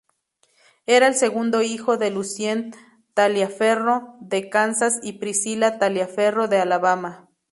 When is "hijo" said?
1.61-1.95